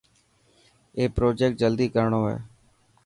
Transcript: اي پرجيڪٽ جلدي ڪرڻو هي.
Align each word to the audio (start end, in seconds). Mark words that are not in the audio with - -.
اي 0.97 1.03
پرجيڪٽ 1.17 1.53
جلدي 1.61 1.87
ڪرڻو 1.95 2.21
هي. 2.29 2.37